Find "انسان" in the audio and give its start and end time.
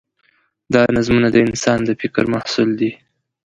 1.47-1.79